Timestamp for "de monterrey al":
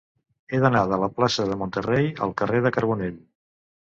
1.49-2.33